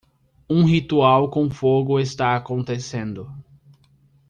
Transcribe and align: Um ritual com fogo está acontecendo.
Um 0.49 0.65
ritual 0.65 1.29
com 1.29 1.47
fogo 1.47 1.99
está 1.99 2.35
acontecendo. 2.35 3.31